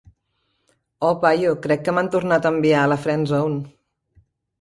Oh, 1.09 1.11
paio, 1.25 1.51
crec 1.65 1.83
que 1.87 1.93
m'han 1.97 2.09
tornat 2.15 2.47
a 2.49 2.53
enviar 2.55 2.79
a 2.87 2.91
la 2.93 2.99
"friendzone". 3.05 3.61